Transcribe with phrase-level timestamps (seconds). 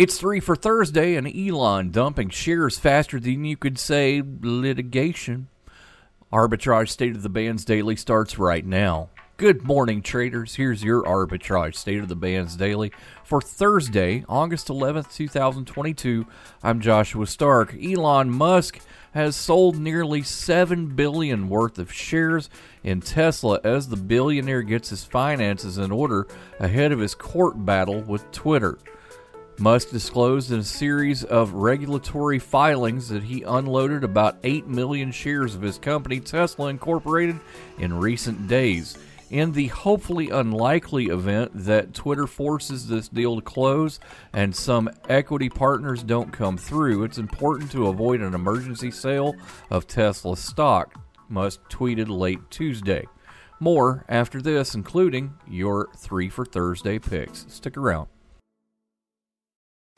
[0.00, 5.48] It's three for Thursday, and Elon dumping shares faster than you could say litigation.
[6.32, 9.10] Arbitrage State of the Bands Daily starts right now.
[9.36, 10.54] Good morning, traders.
[10.54, 12.92] Here's your Arbitrage State of the Bands Daily
[13.24, 16.26] for Thursday, August 11th, 2022.
[16.62, 17.74] I'm Joshua Stark.
[17.78, 18.80] Elon Musk
[19.12, 22.48] has sold nearly 7 billion worth of shares
[22.82, 26.26] in Tesla as the billionaire gets his finances in order
[26.58, 28.78] ahead of his court battle with Twitter.
[29.60, 35.54] Musk disclosed in a series of regulatory filings that he unloaded about 8 million shares
[35.54, 37.38] of his company, Tesla Incorporated,
[37.78, 38.96] in recent days.
[39.28, 44.00] In the hopefully unlikely event that Twitter forces this deal to close
[44.32, 49.36] and some equity partners don't come through, it's important to avoid an emergency sale
[49.68, 50.94] of Tesla stock,
[51.28, 53.04] Musk tweeted late Tuesday.
[53.60, 57.44] More after this, including your three for Thursday picks.
[57.50, 58.08] Stick around.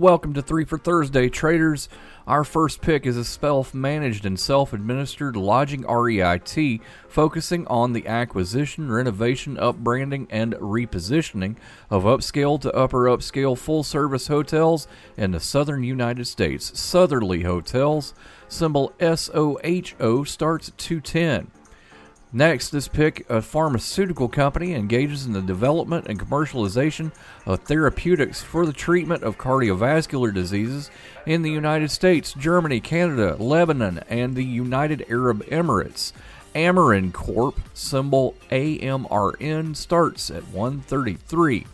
[0.00, 1.90] Welcome to Three for Thursday, traders.
[2.26, 8.06] Our first pick is a self managed and self administered lodging REIT focusing on the
[8.06, 11.56] acquisition, renovation, upbranding, and repositioning
[11.90, 14.88] of upscale to upper upscale full service hotels
[15.18, 16.70] in the southern United States.
[16.70, 18.14] Sotherly Hotels,
[18.48, 21.50] symbol SOHO, starts at 210.
[22.32, 27.10] Next, this pick a pharmaceutical company engages in the development and commercialization
[27.44, 30.92] of therapeutics for the treatment of cardiovascular diseases
[31.26, 36.12] in the United States, Germany, Canada, Lebanon, and the United Arab Emirates.
[36.54, 41.66] Amarin Corp, symbol AMRN, starts at 133.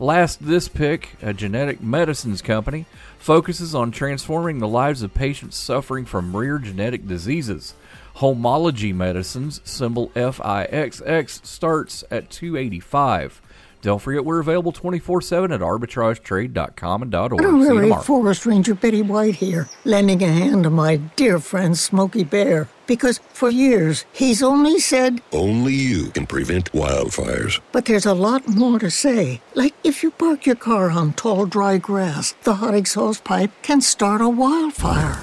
[0.00, 2.86] Last, this pick, a genetic medicines company,
[3.18, 7.74] focuses on transforming the lives of patients suffering from rare genetic diseases.
[8.14, 13.42] Homology Medicines, symbol FIXX, starts at 285.
[13.80, 17.44] Don't forget we're available 24-7 at arbitragetrade.com and .org.
[17.44, 22.68] Honorary Forest Ranger Betty White here, lending a hand to my dear friend Smokey Bear.
[22.88, 25.20] Because for years, he's only said...
[25.32, 27.60] Only you can prevent wildfires.
[27.70, 29.42] But there's a lot more to say.
[29.54, 33.82] Like if you park your car on tall, dry grass, the hot exhaust pipe can
[33.82, 35.22] start a wildfire.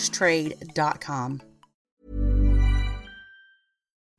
[0.09, 1.41] trade.com.